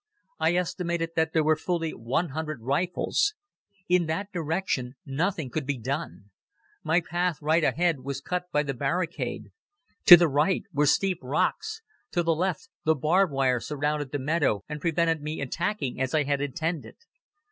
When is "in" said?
3.87-4.07